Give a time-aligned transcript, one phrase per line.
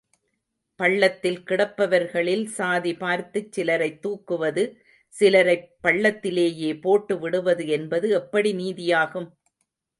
[0.79, 4.63] பள்ளத்தில் கிடப்பவர்களில் சாதி பார்த்துச் சிலரைத் தூக்குவது,
[5.13, 9.29] சிலரைப் பள்ளத்திலேயே போட்டு விடுவது என்பது எப்படி நீதியாகும்?